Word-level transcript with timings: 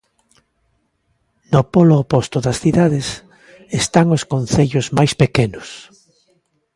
No 1.53 1.61
polo 1.73 1.95
oposto 2.03 2.37
das 2.45 2.57
cidades 2.63 3.07
están 3.81 4.07
os 4.17 4.23
concellos 4.33 4.85
máis 4.97 5.11
pequenos. 5.21 5.67